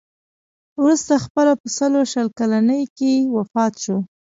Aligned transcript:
وروسته 0.81 1.13
خپله 1.25 1.53
په 1.61 1.67
سلو 1.77 2.01
شل 2.11 2.27
کلنۍ 2.39 2.83
کې 2.97 3.11
وفات 3.35 3.73
شو. 3.83 3.97